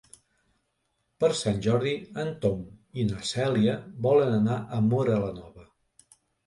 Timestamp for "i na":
3.03-3.23